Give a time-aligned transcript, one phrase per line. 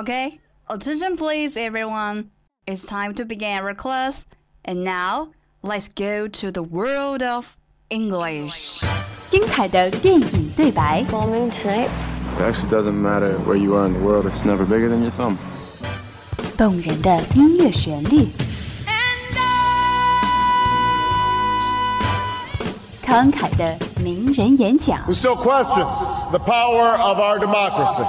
[0.00, 0.36] Okay,
[0.68, 2.30] attention please everyone.
[2.66, 4.26] It's time to begin our class.
[4.64, 5.30] And now,
[5.62, 7.58] let's go to the world of
[7.88, 8.82] English.
[9.30, 11.88] 精彩的电影对白， Bombing tonight?
[12.38, 15.10] It actually doesn't matter where you are in the world, it's never bigger than your
[15.12, 15.36] thumb.
[16.56, 18.28] 动人的音乐旋律，
[23.04, 28.04] 慷慨的名人演讲， who still questions the power of our democracy.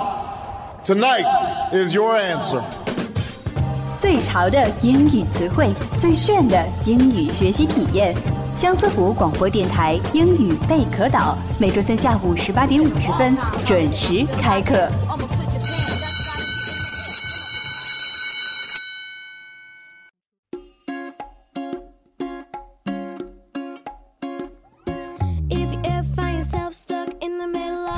[0.84, 1.26] Tonight
[1.73, 2.61] is your answer.
[3.99, 8.15] 最潮的英语词汇，最炫的英语学习体验。
[8.55, 14.87] 相思湖广播电台英语贝壳岛，每周三下午十八点五十分准时开课。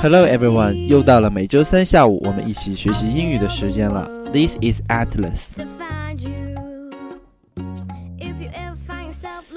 [0.01, 4.07] Hello everyone，又到了每周三下午我们一起学习英语的时间了。
[4.31, 5.63] This is Atlas。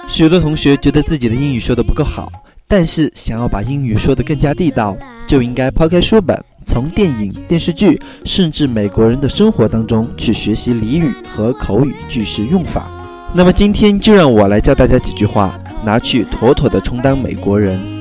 [0.07, 2.31] 许多同学觉得自己的英语说的不够好，
[2.67, 12.87] 但是想要把英语说得更加地道，就应该抛开书本，从电影、电视剧，甚至美国人的生活当中去学习俚语和口语句式用法。
[13.33, 17.98] 那么今天就让我来教大家几句话，拿去妥妥的充当美国人。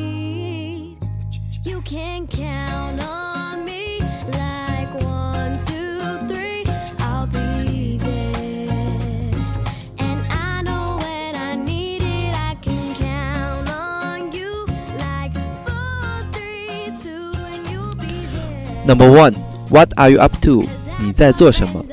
[18.88, 19.34] Number one,
[19.68, 20.64] What are you up to？
[20.98, 21.84] 你在做什么？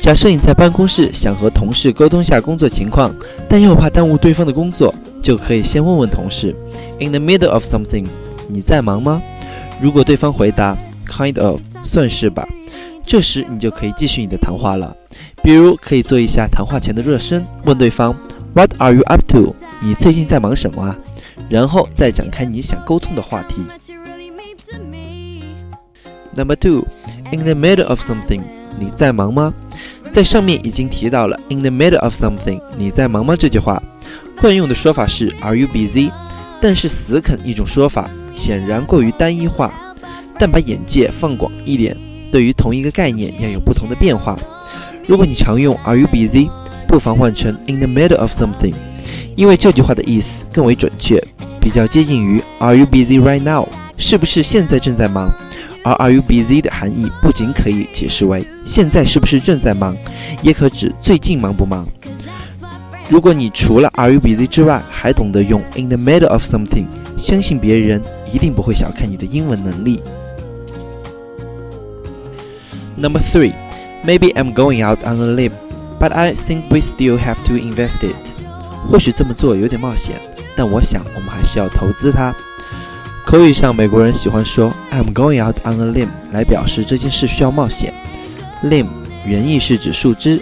[0.00, 3.14] 假设你在办公室想和同事沟通下工作情况，
[3.48, 6.52] 但又怕耽误对方的工作，就可以先问问同事
[6.98, 8.06] ：In the middle of something，
[8.48, 9.22] 你在忙吗？
[9.80, 10.76] 如果对方回答
[11.08, 12.44] Kind of，算是吧，
[13.04, 14.96] 这时你就可以继续你的谈话了。
[15.44, 18.12] 比如可以做一下谈话前的热身，问对方
[18.52, 19.54] What are you up to？
[19.80, 20.98] 你最近在忙什么啊？
[21.48, 23.62] 然后再展开你想沟通的话题。
[26.36, 26.86] Number two,
[27.32, 28.42] in the middle of something，
[28.78, 29.54] 你在忙吗？
[30.12, 33.34] 在上面已经提到了 in the middle of something，你在忙吗？
[33.34, 33.82] 这句话
[34.38, 36.10] 惯用的说法是 Are you busy？
[36.60, 39.72] 但是死啃一种说法显然过于单一化，
[40.38, 41.96] 但把眼界放广一点，
[42.30, 44.36] 对于同一个概念要有不同的变化。
[45.06, 46.50] 如果你常用 Are you busy？
[46.86, 48.74] 不妨换成 in the middle of something，
[49.34, 51.22] 因为这句话的意思更为准确，
[51.60, 53.66] 比较接近于 Are you busy right now？
[53.98, 55.32] 是不是现在正在忙？
[55.86, 59.96] 而 Are you busy 的含义不仅可以解释为现在是不是正在忙，
[60.42, 61.86] 也可指最近忙不忙。
[63.08, 66.86] 如果你除了 Are you busy 之外，还懂得用 in the middle of something，
[67.16, 68.02] 相信别人
[68.32, 70.02] 一定不会小看你的英文能力。
[72.96, 73.52] Number three,
[74.04, 75.52] maybe I'm going out on a limb,
[76.00, 78.16] but I think we still have to invest it.
[78.90, 80.16] 或许这么做有点冒险，
[80.56, 82.34] 但我想我们还是要投资它。
[83.26, 87.92] 口语上，美国人喜欢说 "I'm going out on a limb" 来表示这件事需要冒险。
[88.62, 88.86] limb
[89.26, 90.40] 原意是指树枝。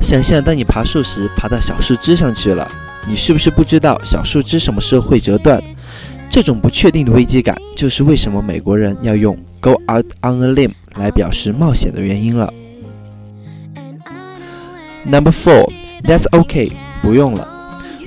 [0.00, 2.66] 想象当你爬树时，爬到小树枝上去了，
[3.06, 5.62] 你是不是不知道小树枝什么时候会折断？
[6.30, 12.50] 这种不确定的危机感，就是为什么美国人要用 "go out on a limb" 来表示冒险的原因了。
[15.04, 15.70] Number four,
[16.04, 17.46] that's okay，不用了。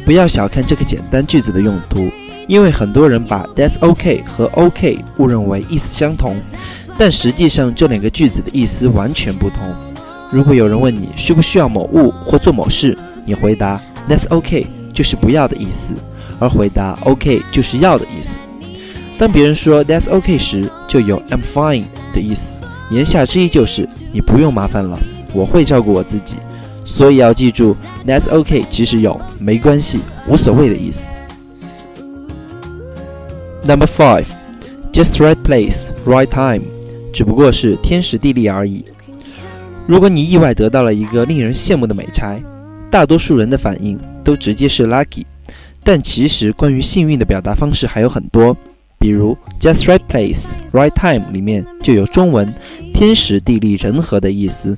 [0.04, 2.10] 不要小看这个简单句子的用途，
[2.48, 6.36] 因为很多人把 that's OK 和 OK 误认为意思相同，
[6.98, 9.76] 但实际上这两个句子的意思完全不同。
[10.32, 15.94] 如果有人问你需不需要某物或做某事，你回答 that's OK 就是不要的意思，
[16.40, 18.32] 而回答 OK 就是要的意思。
[19.18, 22.54] 当别人说 that's OK 时，就有 I'm fine 的意思，
[22.90, 24.98] 言下之意就是你不用麻烦了，
[25.34, 26.36] 我会照顾我自己。
[26.86, 27.76] 所以要记住
[28.06, 31.02] ，That's okay，其实有没关系、无所谓的意思。
[33.66, 34.26] Number five,
[34.94, 36.64] just right place, right time，
[37.14, 38.86] 只不过是天时地利而已。
[39.86, 42.40] 如果你意外得到了一个令人羡慕的美差，
[42.90, 45.26] 大多数人的反应都直接是 lucky，
[45.84, 48.56] 但其实关于幸运的表达方式还有很多，
[48.98, 52.54] 比如 just right place, right time 里面就有中文
[52.94, 54.78] 天时地利人和的意思。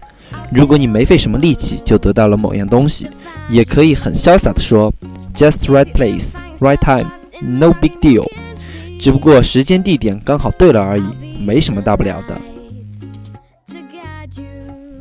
[0.51, 3.07] 如果你没费什么力气就得到了某样东西，
[3.49, 4.91] 也可以很潇洒地说
[5.35, 7.09] “just right place, right time,
[7.41, 8.25] no big deal”，
[8.99, 11.05] 只不过时间地点刚好对了而已，
[11.41, 12.37] 没什么大不了的。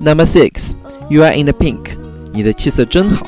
[0.00, 0.70] Number six,
[1.08, 1.98] you are in the pink，
[2.32, 3.26] 你的气色真好。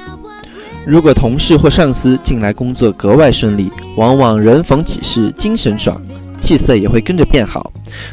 [0.87, 6.01] 如果同事或上司近来工作格外顺利，往往人逢喜事精神爽，
[6.41, 7.73] 气色也会跟着变好。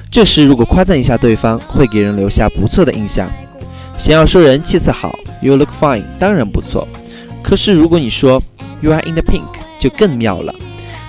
[0.09, 3.29] 这时如果夸赞一下对方，会给人留下不错的印象。
[3.99, 6.87] 想要说人气色好，You look fine，当然不错。
[7.43, 8.41] 可是如果你说
[8.81, 9.45] You are in the pink，
[9.79, 10.53] 就更妙了。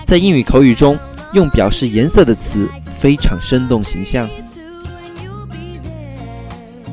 [0.07, 0.99] 在英语口语中，
[1.33, 4.29] 用表示颜色的词非常生动形象。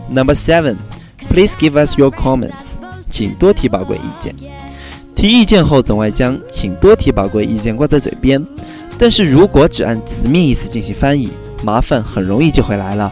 [0.09, 0.75] Number seven,
[1.29, 2.77] please give us your comments，
[3.09, 4.35] 请多提宝贵意见。
[5.15, 8.45] 提意见后，总爱将“请多提宝贵意见”挂在嘴边，
[8.99, 11.29] 但是如果只按字面意思进行翻译，
[11.63, 13.11] 麻烦很容易就会来了。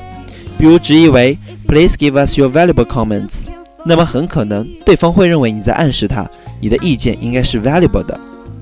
[0.58, 3.48] 比如直译为 “Please give us your valuable comments”，
[3.86, 6.30] 那么很可能对方会认为你在暗示他，
[6.60, 8.20] 你的意见应该是 valuable 的，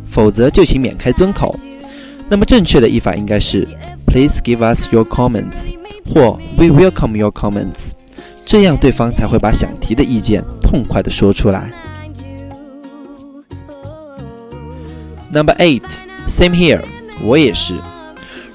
[0.10, 1.56] 否则就请免开尊口。
[2.32, 3.68] 那么正确的译法应该是
[4.08, 5.76] “Please give us your comments”
[6.06, 7.92] 或 “We welcome your comments”，
[8.46, 11.70] 这样对方才会把想提的意见痛快地说出来。
[15.34, 15.82] Number eight,
[16.26, 16.80] same here，
[17.22, 17.74] 我也是。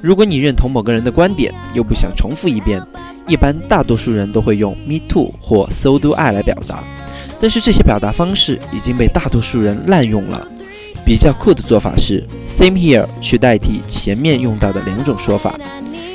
[0.01, 2.83] 如果你认同某个人的观点，又不想重复一遍，
[3.29, 6.83] 一般大多数人都会用 me too 或 so do I 来表达。
[7.39, 10.49] 但是这些表达方式已经被大多数人滥用了。
[11.07, 15.57] 比较酷的做法是 same here 去代替前面用到的两种说法，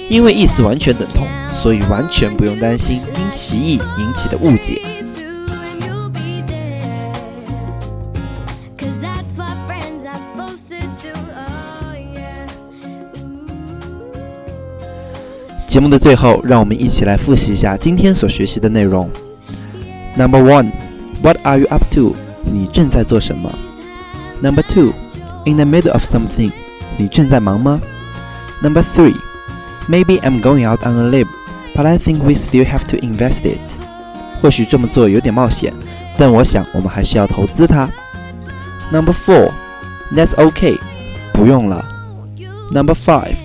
[0.10, 4.82] 因为意思完全等同，所以完全不用担心因歧义引起的误解。
[8.78, 11.14] Cause that's what friends are supposed to do.
[15.70, 19.10] 节目的最后，让我们一起来复习一下今天所学习的内容。
[20.18, 20.70] Number one,
[21.22, 22.16] What are you up to？
[22.44, 23.50] 你正在做什么
[24.43, 24.93] ？Number two,
[25.45, 26.51] In the middle of something，
[26.99, 27.81] 你正在忙吗？
[28.63, 29.15] Number three,
[29.89, 31.29] Maybe I'm going out on a limb,
[31.75, 33.59] but I think we still have to invest it。
[34.43, 35.73] 或许这么做有点冒险，
[36.19, 37.89] 但我想我们还是要投资它。
[38.91, 39.53] Number four,
[40.13, 40.79] That's okay，
[41.33, 41.85] 不用了。
[42.73, 43.37] Number five,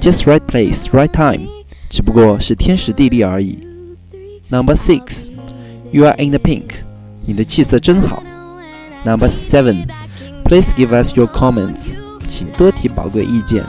[0.00, 1.46] Just right place, right time，
[1.90, 3.58] 只不过是天时地利而已。
[4.48, 5.30] Number six,
[5.90, 6.70] You are in the pink，
[7.26, 8.22] 你的气色真好。
[9.04, 9.86] Number seven,
[10.47, 11.91] Please give us your comments，
[12.29, 13.65] 请多提宝贵意见。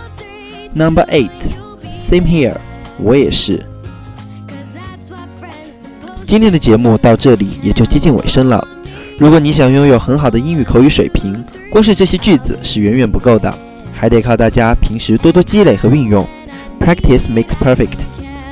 [0.75, 1.31] Number eight,
[2.09, 2.57] Same here，
[2.99, 3.67] 我也是。
[6.25, 8.67] 今天的节目到这里也就接近尾声了。
[9.19, 13.53] 如果你想拥有很好的英语口语水平，光是这些句子是远远不够的，
[13.93, 16.25] 还得靠大家平时多多积累和运用。
[16.79, 17.99] Practice makes perfect。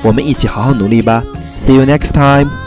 [0.03, 1.23] 我们一起好好努力吧。
[1.65, 2.66] See you next time.